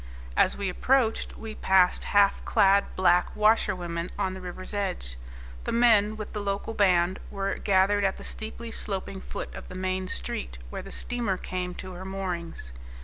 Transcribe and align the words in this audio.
As 0.35 0.57
we 0.57 0.67
approached 0.67 1.37
we 1.37 1.53
passed 1.53 2.05
half 2.05 2.43
clad 2.43 2.85
black 2.95 3.35
washerwomen 3.35 4.09
on 4.17 4.33
the 4.33 4.41
river's 4.41 4.73
edge. 4.73 5.15
The 5.65 5.71
men, 5.71 6.17
with 6.17 6.33
the 6.33 6.39
local 6.39 6.73
band, 6.73 7.19
were 7.29 7.53
gathered 7.59 8.03
at 8.03 8.17
the 8.17 8.23
steeply 8.23 8.71
sloping 8.71 9.21
foot 9.21 9.53
of 9.53 9.69
the 9.69 9.75
main 9.75 10.07
street, 10.07 10.57
where 10.71 10.81
the 10.81 10.91
steamer 10.91 11.37
came 11.37 11.75
to 11.75 11.91
her 11.93 12.03
moorings. 12.03 12.71